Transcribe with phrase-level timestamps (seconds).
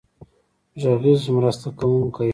[0.81, 2.29] غږیز مرسته کوونکی.